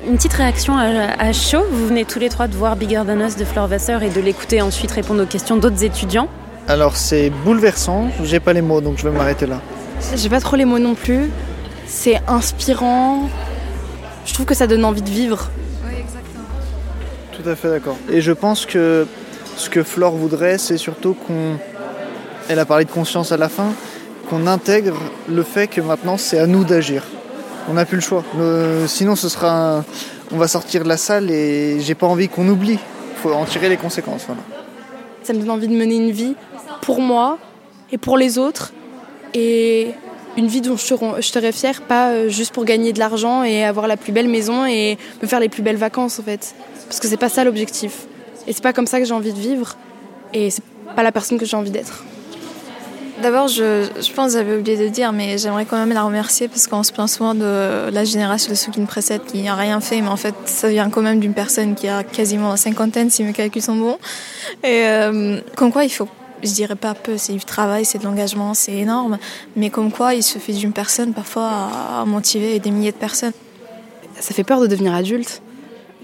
Une 0.05 0.17
petite 0.17 0.33
réaction 0.33 0.75
à, 0.77 1.31
chaud. 1.31 1.63
Vous 1.71 1.87
venez 1.87 2.03
tous 2.03 2.19
les 2.19 2.27
trois 2.27 2.47
de 2.47 2.55
voir 2.55 2.75
Bigger 2.75 3.03
Than 3.07 3.25
Us 3.25 3.37
de 3.37 3.45
Fleur 3.45 3.67
Vasseur 3.67 4.03
et 4.03 4.09
de 4.09 4.19
l'écouter 4.19 4.61
ensuite 4.61 4.91
répondre 4.91 5.23
aux 5.23 5.27
questions 5.27 5.55
d'autres 5.55 5.83
étudiants. 5.85 6.27
Alors 6.67 6.97
c'est 6.97 7.29
bouleversant, 7.29 8.09
j'ai 8.23 8.39
pas 8.39 8.51
les 8.51 8.61
mots 8.61 8.81
donc 8.81 8.97
je 8.97 9.07
vais 9.07 9.15
m'arrêter 9.15 9.45
là. 9.45 9.61
J'ai 10.15 10.29
pas 10.29 10.41
trop 10.41 10.57
les 10.57 10.65
mots 10.65 10.79
non 10.79 10.95
plus. 10.95 11.29
C'est 11.87 12.19
inspirant. 12.27 13.29
Je 14.25 14.33
trouve 14.33 14.45
que 14.45 14.55
ça 14.55 14.67
donne 14.67 14.83
envie 14.83 15.01
de 15.01 15.09
vivre. 15.09 15.49
Tout 17.41 17.50
à 17.50 17.55
fait 17.55 17.69
d'accord. 17.69 17.98
Et 18.10 18.21
je 18.21 18.31
pense 18.31 18.65
que 18.65 19.07
ce 19.55 19.69
que 19.69 19.83
Flore 19.83 20.15
voudrait, 20.15 20.57
c'est 20.57 20.77
surtout 20.77 21.13
qu'on. 21.13 21.57
Elle 22.50 22.60
a 22.60 22.65
parlé 22.65 22.86
de 22.86 22.91
conscience 22.91 23.31
à 23.31 23.38
la 23.38 23.50
fin, 23.50 23.74
qu'on 24.29 24.48
intègre 24.48 24.98
le 25.29 25.43
fait 25.43 25.67
que 25.67 25.79
maintenant 25.79 26.17
c'est 26.17 26.39
à 26.39 26.48
nous 26.48 26.63
d'agir. 26.63 27.03
On 27.69 27.74
n'a 27.74 27.86
plus 27.86 27.95
le 27.95 28.01
choix. 28.01 28.24
sinon, 28.88 29.15
ce 29.15 29.29
sera. 29.29 29.83
On 30.33 30.38
va 30.38 30.48
sortir 30.48 30.83
de 30.83 30.89
la 30.89 30.98
salle 30.98 31.29
et 31.29 31.79
j'ai 31.79 31.95
pas 31.95 32.07
envie 32.07 32.29
qu'on 32.29 32.48
oublie. 32.48 32.79
Il 32.79 33.21
faut 33.21 33.33
en 33.33 33.45
tirer 33.45 33.69
les 33.69 33.77
conséquences. 33.77 34.25
Ça 35.24 35.33
me 35.33 35.39
donne 35.39 35.51
envie 35.51 35.67
de 35.67 35.75
mener 35.75 35.95
une 35.95 36.12
vie 36.12 36.36
pour 36.81 37.01
moi 37.01 37.38
et 37.91 37.98
pour 37.98 38.17
les 38.17 38.38
autres. 38.38 38.71
Et 39.33 39.91
une 40.38 40.47
vie 40.47 40.61
dont 40.61 40.77
je 40.77 41.21
serais 41.21 41.51
fière, 41.51 41.81
pas 41.81 42.09
euh, 42.09 42.29
juste 42.29 42.53
pour 42.53 42.65
gagner 42.65 42.93
de 42.93 43.00
l'argent 43.00 43.43
et 43.43 43.63
avoir 43.63 43.88
la 43.88 43.97
plus 43.97 44.11
belle 44.11 44.29
maison 44.29 44.65
et 44.65 44.97
me 45.21 45.27
faire 45.27 45.39
les 45.39 45.50
plus 45.50 45.61
belles 45.61 45.77
vacances 45.77 46.19
en 46.19 46.23
fait. 46.23 46.55
Parce 46.88 47.00
que 47.00 47.07
c'est 47.07 47.17
pas 47.17 47.29
ça 47.29 47.43
l'objectif. 47.43 48.05
Et 48.47 48.53
c'est 48.53 48.63
pas 48.63 48.73
comme 48.73 48.88
ça 48.88 49.00
que 49.00 49.05
j'ai 49.05 49.13
envie 49.13 49.33
de 49.33 49.39
vivre. 49.39 49.75
Et 50.33 50.50
c'est 50.50 50.63
pas 50.95 51.03
la 51.03 51.11
personne 51.11 51.38
que 51.38 51.45
j'ai 51.45 51.57
envie 51.57 51.71
d'être. 51.71 52.03
D'abord, 53.21 53.47
je, 53.47 53.85
pense 54.13 54.31
que 54.31 54.39
j'avais 54.39 54.57
oublié 54.57 54.77
de 54.77 54.88
dire, 54.88 55.11
mais 55.11 55.38
j'aimerais 55.38 55.65
quand 55.65 55.77
même 55.77 55.93
la 55.93 56.01
remercier 56.01 56.47
parce 56.47 56.65
qu'on 56.65 56.81
se 56.81 56.91
plaint 56.91 57.07
souvent 57.07 57.35
de 57.35 57.89
la 57.91 58.03
génération 58.03 58.50
de 58.50 58.55
ceux 58.55 58.71
qui 58.71 58.79
nous 58.79 58.88
précèdent 58.88 59.25
qui 59.25 59.43
n'a 59.43 59.53
rien 59.53 59.79
fait, 59.79 60.01
mais 60.01 60.07
en 60.07 60.17
fait, 60.17 60.33
ça 60.45 60.69
vient 60.69 60.89
quand 60.89 61.03
même 61.03 61.19
d'une 61.19 61.35
personne 61.35 61.75
qui 61.75 61.88
a 61.88 62.03
quasiment 62.03 62.55
cinquantaine, 62.57 63.11
si 63.11 63.23
mes 63.23 63.33
calculs 63.33 63.61
sont 63.61 63.75
bons. 63.75 64.00
Et 64.63 64.85
euh, 64.88 65.39
comme 65.55 65.71
quoi, 65.71 65.83
il 65.83 65.91
faut, 65.91 66.07
je 66.43 66.51
dirais 66.51 66.75
pas 66.75 66.93
peu, 66.93 67.17
c'est 67.17 67.33
du 67.33 67.45
travail, 67.45 67.86
c'est 67.86 68.00
de 68.00 68.03
l'engagement, 68.03 68.53
c'est 68.53 68.74
énorme, 68.74 69.17
mais 69.55 69.69
comme 69.69 69.91
quoi, 69.91 70.13
il 70.13 70.24
suffit 70.24 70.53
d'une 70.53 70.74
personne 70.74 71.13
parfois 71.13 71.50
à 72.00 72.05
motiver 72.05 72.60
des 72.60 72.71
milliers 72.71 72.91
de 72.91 72.98
personnes. 72.98 73.33
Ça 74.19 74.33
fait 74.33 74.43
peur 74.43 74.62
de 74.62 74.67
devenir 74.67 74.93
adulte 74.93 75.41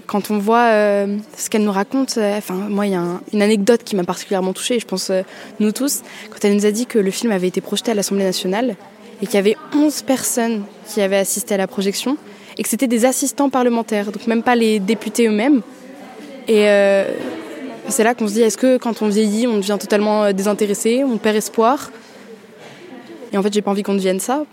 quand 0.08 0.30
on 0.30 0.38
voit 0.38 0.70
euh, 0.70 1.18
ce 1.36 1.48
qu'elle 1.50 1.62
nous 1.62 1.70
raconte, 1.70 2.16
euh, 2.16 2.38
enfin 2.38 2.54
moi 2.54 2.86
il 2.86 2.92
y 2.92 2.96
a 2.96 3.20
une 3.32 3.42
anecdote 3.42 3.84
qui 3.84 3.94
m'a 3.94 4.04
particulièrement 4.04 4.54
touchée, 4.54 4.80
je 4.80 4.86
pense 4.86 5.10
euh, 5.10 5.22
nous 5.60 5.70
tous, 5.70 6.00
quand 6.30 6.44
elle 6.44 6.54
nous 6.54 6.66
a 6.66 6.70
dit 6.70 6.86
que 6.86 6.98
le 6.98 7.10
film 7.10 7.30
avait 7.30 7.46
été 7.46 7.60
projeté 7.60 7.90
à 7.92 7.94
l'Assemblée 7.94 8.24
nationale 8.24 8.74
et 9.20 9.26
qu'il 9.26 9.34
y 9.34 9.38
avait 9.38 9.56
11 9.74 10.02
personnes 10.02 10.64
qui 10.86 11.02
avaient 11.02 11.18
assisté 11.18 11.54
à 11.54 11.58
la 11.58 11.66
projection 11.66 12.16
et 12.56 12.62
que 12.62 12.68
c'était 12.68 12.86
des 12.86 13.04
assistants 13.04 13.50
parlementaires, 13.50 14.10
donc 14.10 14.26
même 14.26 14.42
pas 14.42 14.56
les 14.56 14.80
députés 14.80 15.28
eux-mêmes. 15.28 15.60
Et 16.48 16.66
c'est 17.88 18.04
là 18.04 18.14
qu'on 18.14 18.28
se 18.28 18.34
dit, 18.34 18.42
est-ce 18.42 18.58
que 18.58 18.76
quand 18.76 19.02
on 19.02 19.08
vieillit, 19.08 19.46
on 19.46 19.56
devient 19.56 19.76
totalement 19.80 20.32
désintéressé, 20.32 21.04
on 21.04 21.18
perd 21.18 21.36
espoir? 21.36 21.90
Et 23.32 23.38
en 23.38 23.42
fait, 23.42 23.52
j'ai 23.52 23.62
pas 23.62 23.70
envie 23.70 23.82
qu'on 23.82 23.94
devienne 23.94 24.20
ça. 24.20 24.44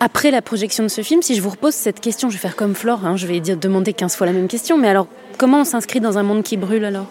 Après 0.00 0.30
la 0.30 0.42
projection 0.42 0.82
de 0.82 0.88
ce 0.88 1.02
film, 1.02 1.22
si 1.22 1.34
je 1.34 1.40
vous 1.40 1.50
repose 1.50 1.74
cette 1.74 2.00
question, 2.00 2.28
je 2.28 2.34
vais 2.34 2.40
faire 2.40 2.56
comme 2.56 2.74
Flore, 2.74 3.06
hein, 3.06 3.16
je 3.16 3.26
vais 3.26 3.40
dire, 3.40 3.56
demander 3.56 3.92
15 3.92 4.16
fois 4.16 4.26
la 4.26 4.32
même 4.32 4.48
question, 4.48 4.76
mais 4.76 4.88
alors 4.88 5.06
comment 5.38 5.60
on 5.60 5.64
s'inscrit 5.64 6.00
dans 6.00 6.18
un 6.18 6.22
monde 6.22 6.42
qui 6.42 6.56
brûle 6.56 6.84
alors? 6.84 7.06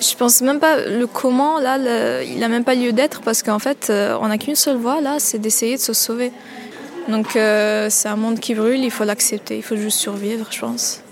Je 0.00 0.14
pense 0.16 0.40
même 0.40 0.58
pas 0.58 0.78
le 0.78 1.06
comment 1.06 1.60
là, 1.60 1.78
il 2.22 2.38
n'a 2.38 2.48
même 2.48 2.64
pas 2.64 2.74
lieu 2.74 2.92
d'être 2.92 3.22
parce 3.22 3.42
qu'en 3.42 3.60
fait, 3.60 3.88
euh, 3.88 4.18
on 4.20 4.28
n'a 4.28 4.36
qu'une 4.36 4.56
seule 4.56 4.76
voie 4.76 5.00
là, 5.00 5.16
c'est 5.18 5.38
d'essayer 5.38 5.76
de 5.76 5.80
se 5.80 5.92
sauver. 5.92 6.32
Donc 7.08 7.36
euh, 7.36 7.88
c'est 7.88 8.08
un 8.08 8.16
monde 8.16 8.40
qui 8.40 8.54
brûle, 8.54 8.80
il 8.80 8.90
faut 8.90 9.04
l'accepter, 9.04 9.56
il 9.56 9.62
faut 9.62 9.76
juste 9.76 9.98
survivre, 9.98 10.46
je 10.50 10.60
pense. 10.60 11.02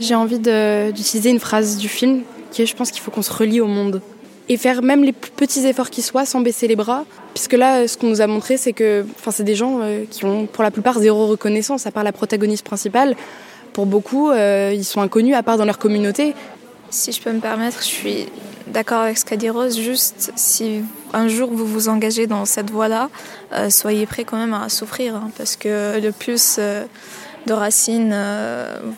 J'ai 0.00 0.14
envie 0.14 0.38
d'utiliser 0.38 1.30
une 1.30 1.40
phrase 1.40 1.76
du 1.76 1.88
film 1.88 2.22
je 2.52 2.74
pense 2.74 2.90
qu'il 2.90 3.00
faut 3.00 3.10
qu'on 3.10 3.22
se 3.22 3.32
relie 3.32 3.60
au 3.60 3.66
monde 3.66 4.00
et 4.50 4.56
faire 4.56 4.82
même 4.82 5.04
les 5.04 5.12
petits 5.12 5.64
efforts 5.64 5.90
qui 5.90 6.02
soient 6.02 6.26
sans 6.26 6.40
baisser 6.40 6.66
les 6.66 6.74
bras. 6.74 7.04
Puisque 7.34 7.52
là, 7.52 7.86
ce 7.86 7.96
qu'on 7.96 8.08
nous 8.08 8.20
a 8.20 8.26
montré, 8.26 8.56
c'est 8.56 8.72
que 8.72 9.06
enfin, 9.14 9.30
c'est 9.30 9.44
des 9.44 9.54
gens 9.54 9.78
euh, 9.80 10.04
qui 10.10 10.24
ont 10.24 10.46
pour 10.46 10.64
la 10.64 10.72
plupart 10.72 10.98
zéro 10.98 11.28
reconnaissance, 11.28 11.86
à 11.86 11.92
part 11.92 12.02
la 12.02 12.10
protagoniste 12.10 12.66
principale. 12.66 13.14
Pour 13.72 13.86
beaucoup, 13.86 14.30
euh, 14.30 14.72
ils 14.74 14.84
sont 14.84 15.00
inconnus, 15.00 15.36
à 15.36 15.44
part 15.44 15.56
dans 15.56 15.64
leur 15.64 15.78
communauté. 15.78 16.34
Si 16.90 17.12
je 17.12 17.22
peux 17.22 17.30
me 17.30 17.38
permettre, 17.38 17.78
je 17.78 17.86
suis 17.86 18.26
d'accord 18.66 19.02
avec 19.02 19.18
ce 19.18 19.24
qu'a 19.24 19.36
dit 19.36 19.48
Rose. 19.48 19.78
Juste, 19.78 20.32
si 20.34 20.80
un 21.12 21.28
jour 21.28 21.48
vous 21.52 21.64
vous 21.64 21.88
engagez 21.88 22.26
dans 22.26 22.44
cette 22.44 22.72
voie-là, 22.72 23.08
euh, 23.52 23.70
soyez 23.70 24.04
prêts 24.06 24.24
quand 24.24 24.36
même 24.36 24.54
à 24.54 24.68
souffrir. 24.68 25.14
Hein, 25.14 25.30
parce 25.38 25.54
que 25.54 26.00
le 26.00 26.10
plus 26.10 26.58
de 26.58 27.52
racines 27.52 28.16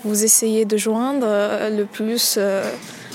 vous 0.02 0.24
essayez 0.24 0.64
de 0.64 0.78
joindre, 0.78 1.26
le 1.70 1.84
plus 1.84 2.38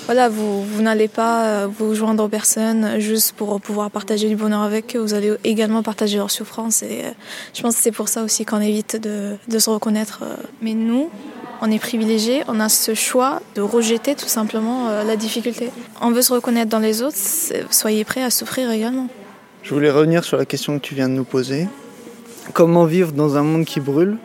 voilà, 0.08 0.30
vous, 0.30 0.64
vous 0.64 0.82
n'allez 0.82 1.10
pas 1.10 1.44
euh, 1.44 1.68
vous 1.68 1.94
joindre 1.94 2.24
aux 2.24 2.30
personnes 2.30 2.98
juste 2.98 3.34
pour 3.34 3.60
pouvoir 3.60 3.92
partager 3.92 4.30
du 4.30 4.38
bonheur 4.38 4.62
avec 4.62 4.96
eux, 4.96 5.00
vous 5.00 5.14
allez 5.14 5.34
également 5.44 5.84
partager 5.84 6.16
leur 6.16 6.32
souffrance. 6.32 6.82
Et 6.82 7.02
euh, 7.04 7.12
je 7.54 7.62
pense 7.62 7.76
que 7.76 7.82
c'est 7.82 7.92
pour 7.92 8.08
ça 8.08 8.24
aussi 8.24 8.46
qu'on 8.46 8.62
évite 8.62 8.96
de, 8.96 9.60
se 9.60 9.70
reconnaître. 9.70 10.22
Euh. 10.24 10.38
Mais 10.62 10.76
nous, 10.76 11.10
on 11.62 11.70
est 11.70 11.78
privilégiés, 11.78 12.44
on 12.48 12.62
a 12.62 12.70
ce 12.70 12.94
choix 12.94 13.42
de 13.56 13.62
rejeter 13.62 14.16
tout 14.16 14.30
simplement 14.30 14.90
la 15.04 15.16
difficulté. 15.18 15.72
On 16.02 16.12
veut 16.12 16.22
se 16.22 16.32
reconnaître 16.32 16.70
dans 16.70 16.80
les 16.80 17.02
autres, 17.02 17.18
soyez 17.70 18.06
prêts 18.06 18.24
à 18.24 18.30
souffrir 18.30 18.72
également. 18.72 19.08
Je 19.64 19.74
voulais 19.74 19.92
revenir 19.92 20.24
sur 20.24 20.38
la 20.38 20.46
question 20.46 20.80
que 20.80 20.86
tu 20.86 20.96
viens 20.96 21.10
de 21.10 21.16
nous 21.16 21.26
poser. 21.26 21.68
Comment 22.54 22.86
vivre 22.86 23.12
dans 23.12 23.36
un 23.36 23.44
monde 23.44 23.66
qui 23.66 23.82
brûle 23.82 24.18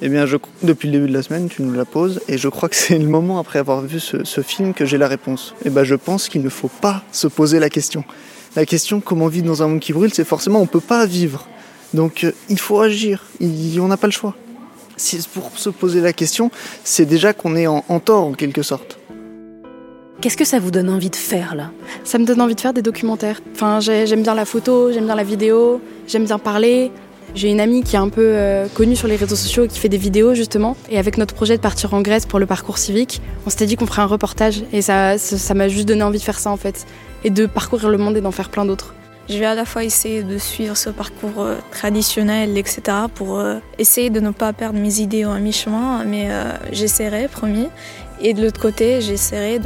eh 0.00 0.08
bien, 0.08 0.26
je, 0.26 0.36
depuis 0.62 0.86
le 0.88 0.92
début 0.92 1.08
de 1.08 1.12
la 1.12 1.22
semaine, 1.22 1.48
tu 1.48 1.62
nous 1.62 1.72
la 1.72 1.84
poses, 1.84 2.20
et 2.28 2.38
je 2.38 2.48
crois 2.48 2.68
que 2.68 2.76
c'est 2.76 2.98
le 2.98 3.06
moment, 3.06 3.38
après 3.38 3.58
avoir 3.58 3.80
vu 3.82 3.98
ce, 3.98 4.40
film, 4.42 4.74
que 4.74 4.84
j'ai 4.84 4.98
la 4.98 5.08
réponse. 5.08 5.54
Eh 5.64 5.70
bien, 5.70 5.84
je 5.84 5.94
pense 5.94 6.28
qu'il 6.28 6.42
ne 6.42 6.48
faut 6.48 6.70
pas 6.80 7.02
se 7.12 7.26
poser 7.26 7.58
la 7.58 7.70
question. 7.70 8.04
La 8.56 8.64
question, 8.64 9.00
comment 9.00 9.26
vivre 9.26 9.46
dans 9.46 9.62
un 9.62 9.68
monde 9.68 9.80
qui 9.80 9.92
brûle, 9.92 10.12
c'est 10.14 10.24
forcément, 10.24 10.60
on 10.60 10.62
ne 10.62 10.68
peut 10.68 10.80
pas 10.80 11.04
vivre. 11.06 11.46
Donc, 11.94 12.24
euh, 12.24 12.32
il 12.48 12.58
faut 12.58 12.80
agir. 12.80 13.24
on 13.40 13.88
n'a 13.88 13.96
pas 13.96 14.06
le 14.06 14.12
choix. 14.12 14.34
Si 14.96 15.20
pour 15.32 15.52
se 15.56 15.70
poser 15.70 16.00
la 16.00 16.12
question, 16.12 16.50
c'est 16.84 17.04
déjà 17.04 17.32
qu'on 17.32 17.56
est 17.56 17.66
en, 17.66 17.84
en 17.88 18.00
tort, 18.00 18.24
en 18.24 18.32
quelque 18.32 18.62
sorte. 18.62 18.98
Qu'est-ce 20.20 20.36
que 20.36 20.44
ça 20.44 20.58
vous 20.58 20.72
donne 20.72 20.90
envie 20.90 21.10
de 21.10 21.16
faire 21.16 21.54
là? 21.54 21.70
Ça 22.02 22.18
me 22.18 22.24
donne 22.24 22.40
envie 22.40 22.56
de 22.56 22.60
faire 22.60 22.72
des 22.74 22.82
documentaires. 22.82 23.40
Enfin, 23.54 23.78
j'aime 23.78 24.22
bien 24.22 24.34
la 24.34 24.44
photo, 24.44 24.90
j'aime 24.90 25.04
bien 25.04 25.14
la 25.14 25.22
vidéo, 25.22 25.80
j'aime 26.08 26.24
bien 26.24 26.40
parler, 26.40 26.90
j'ai 27.34 27.50
une 27.50 27.60
amie 27.60 27.82
qui 27.82 27.96
est 27.96 27.98
un 27.98 28.08
peu 28.08 28.24
euh, 28.24 28.66
connue 28.74 28.96
sur 28.96 29.08
les 29.08 29.16
réseaux 29.16 29.36
sociaux 29.36 29.64
et 29.64 29.68
qui 29.68 29.78
fait 29.78 29.88
des 29.88 29.98
vidéos 29.98 30.34
justement. 30.34 30.76
Et 30.90 30.98
avec 30.98 31.18
notre 31.18 31.34
projet 31.34 31.56
de 31.56 31.62
partir 31.62 31.94
en 31.94 32.00
Grèce 32.00 32.26
pour 32.26 32.38
le 32.38 32.46
parcours 32.46 32.78
civique, 32.78 33.20
on 33.46 33.50
s'était 33.50 33.66
dit 33.66 33.76
qu'on 33.76 33.86
ferait 33.86 34.02
un 34.02 34.06
reportage. 34.06 34.62
Et 34.72 34.82
ça, 34.82 35.16
m'a 35.54 35.68
juste 35.68 35.86
donné 35.86 36.02
envie 36.02 36.18
de 36.18 36.24
faire 36.24 36.38
ça 36.38 36.50
en 36.50 36.56
fait. 36.56 36.86
Et 37.24 37.30
de 37.30 37.46
parcourir 37.46 37.88
le 37.90 37.98
monde 37.98 38.16
et 38.16 38.20
d'en 38.20 38.30
faire 38.30 38.48
plein 38.48 38.64
d'autres. 38.64 38.94
Je 39.28 39.36
vais 39.36 39.44
à 39.44 39.54
la 39.54 39.66
fois 39.66 39.84
essayer 39.84 40.22
de 40.22 40.38
suivre 40.38 40.74
ce 40.74 40.88
parcours 40.88 41.42
euh, 41.42 41.56
traditionnel, 41.70 42.56
etc., 42.56 42.80
pour 43.14 43.38
euh, 43.38 43.56
essayer 43.78 44.08
de 44.08 44.20
ne 44.20 44.30
pas 44.30 44.54
perdre 44.54 44.78
mes 44.78 45.00
idéaux 45.00 45.30
à 45.30 45.38
mi-chemin, 45.38 46.04
mais 46.04 46.28
j'essaierai, 46.72 47.28
promis. 47.28 47.68
Et 48.22 48.32
de 48.32 48.42
l'autre 48.42 48.60
côté, 48.60 49.02
j'essaierai 49.02 49.60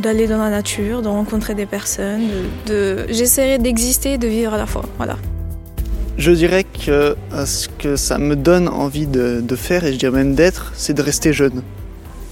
d'aller 0.00 0.26
dans 0.26 0.38
la 0.38 0.50
nature, 0.50 1.00
de 1.00 1.08
rencontrer 1.08 1.54
des 1.54 1.66
personnes, 1.66 2.22
de, 2.66 2.72
de... 2.72 3.06
j'essaierai 3.08 3.58
d'exister 3.58 4.18
de 4.18 4.26
vivre 4.26 4.54
à 4.54 4.58
la 4.58 4.66
fois. 4.66 4.84
Voilà. 4.96 5.16
Je 6.18 6.30
dirais 6.30 6.64
que 6.64 7.16
ce 7.46 7.68
que 7.68 7.96
ça 7.96 8.18
me 8.18 8.36
donne 8.36 8.68
envie 8.68 9.06
de, 9.06 9.56
faire, 9.56 9.84
et 9.84 9.92
je 9.92 9.98
dirais 9.98 10.12
même 10.12 10.34
d'être, 10.34 10.72
c'est 10.76 10.94
de 10.94 11.02
rester 11.02 11.32
jeune. 11.32 11.62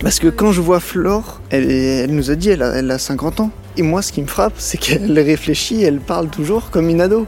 Parce 0.00 0.18
que 0.18 0.28
quand 0.28 0.52
je 0.52 0.60
vois 0.60 0.80
Flore, 0.80 1.40
elle, 1.50 2.10
nous 2.10 2.30
a 2.30 2.34
dit, 2.34 2.50
elle 2.50 2.62
a, 2.62 2.74
elle 2.74 2.90
a 2.90 2.98
50 2.98 3.40
ans. 3.40 3.50
Et 3.76 3.82
moi, 3.82 4.02
ce 4.02 4.12
qui 4.12 4.22
me 4.22 4.26
frappe, 4.26 4.54
c'est 4.58 4.78
qu'elle 4.78 5.18
réfléchit, 5.18 5.82
elle 5.82 6.00
parle 6.00 6.28
toujours 6.28 6.70
comme 6.70 6.88
une 6.88 7.00
ado. 7.00 7.26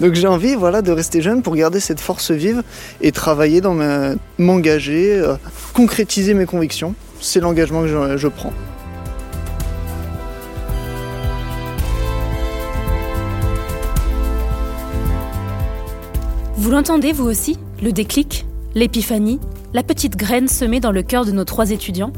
Donc 0.00 0.14
j'ai 0.14 0.26
envie 0.26 0.54
voilà, 0.54 0.82
de 0.82 0.92
rester 0.92 1.20
jeune 1.20 1.42
pour 1.42 1.56
garder 1.56 1.80
cette 1.80 2.00
force 2.00 2.30
vive 2.30 2.62
et 3.00 3.12
travailler 3.12 3.60
dans 3.60 3.76
m'engager, 4.38 5.18
euh, 5.18 5.34
concrétiser 5.72 6.34
mes 6.34 6.46
convictions. 6.46 6.94
C'est 7.20 7.40
l'engagement 7.40 7.82
que 7.82 8.16
je 8.16 8.28
prends. 8.28 8.52
Vous 16.56 16.70
l'entendez 16.70 17.10
vous 17.10 17.24
aussi 17.24 17.58
Le 17.82 17.90
déclic 17.90 18.46
L'épiphanie 18.76 19.40
La 19.72 19.82
petite 19.82 20.14
graine 20.14 20.46
semée 20.46 20.78
dans 20.78 20.92
le 20.92 21.02
cœur 21.02 21.24
de 21.24 21.32
nos 21.32 21.44
trois 21.44 21.72
étudiants? 21.72 22.12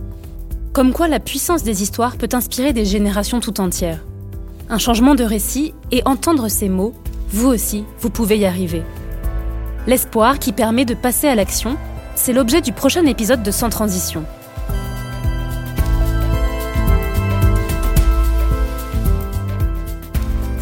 Comme 0.74 0.92
quoi 0.92 1.08
la 1.08 1.20
puissance 1.20 1.62
des 1.62 1.82
histoires 1.82 2.18
peut 2.18 2.28
inspirer 2.34 2.74
des 2.74 2.84
générations 2.84 3.40
tout 3.40 3.62
entières. 3.62 4.04
Un 4.68 4.76
changement 4.76 5.14
de 5.14 5.24
récit 5.24 5.72
et 5.90 6.02
entendre 6.04 6.48
ces 6.48 6.68
mots, 6.68 6.92
vous 7.30 7.48
aussi, 7.48 7.84
vous 8.00 8.10
pouvez 8.10 8.36
y 8.36 8.44
arriver. 8.44 8.82
L'espoir 9.86 10.38
qui 10.38 10.52
permet 10.52 10.84
de 10.84 10.92
passer 10.94 11.28
à 11.28 11.34
l'action, 11.34 11.78
c'est 12.14 12.34
l'objet 12.34 12.60
du 12.60 12.72
prochain 12.72 13.06
épisode 13.06 13.42
de 13.42 13.50
Sans 13.50 13.70
Transition. 13.70 14.24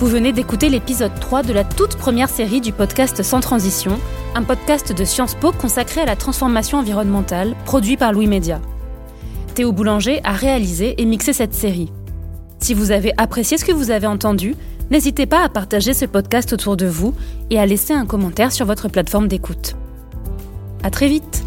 Vous 0.05 0.11
venez 0.11 0.35
d'écouter 0.35 0.69
l'épisode 0.69 1.19
3 1.19 1.45
de 1.45 1.55
la 1.55 1.65
toute 1.65 1.97
première 1.97 2.29
série 2.29 2.61
du 2.61 2.73
podcast 2.73 3.23
Sans 3.23 3.41
Transition, 3.41 3.99
un 4.35 4.43
podcast 4.43 4.93
de 4.93 5.03
Sciences 5.03 5.35
Po 5.35 5.51
consacré 5.51 6.03
à 6.03 6.05
la 6.05 6.15
transformation 6.15 6.77
environnementale, 6.77 7.57
produit 7.65 7.97
par 7.97 8.13
Louis 8.13 8.27
Média. 8.27 8.61
Théo 9.55 9.73
Boulanger 9.73 10.21
a 10.23 10.33
réalisé 10.33 11.01
et 11.01 11.07
mixé 11.07 11.33
cette 11.33 11.55
série. 11.55 11.91
Si 12.59 12.75
vous 12.75 12.91
avez 12.91 13.15
apprécié 13.17 13.57
ce 13.57 13.65
que 13.65 13.73
vous 13.73 13.91
avez 13.91 14.07
entendu, 14.07 14.57
n'hésitez 14.91 15.25
pas 15.25 15.43
à 15.43 15.49
partager 15.49 15.95
ce 15.95 16.05
podcast 16.05 16.53
autour 16.53 16.77
de 16.77 16.87
vous 16.87 17.15
et 17.49 17.59
à 17.59 17.65
laisser 17.65 17.95
un 17.95 18.05
commentaire 18.05 18.53
sur 18.53 18.67
votre 18.67 18.89
plateforme 18.89 19.27
d'écoute. 19.27 19.75
À 20.83 20.91
très 20.91 21.09
vite! 21.09 21.43